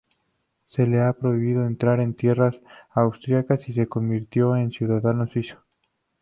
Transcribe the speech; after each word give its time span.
Se 0.65 0.87
le 0.87 0.97
prohibió 1.13 1.63
entrar 1.63 1.99
en 1.99 2.15
tierras 2.15 2.55
austríacas 2.89 3.69
y 3.69 3.73
se 3.73 3.85
convirtió 3.85 4.55
en 4.57 4.71
ciudadano 4.71 5.27
suizo. 5.27 5.57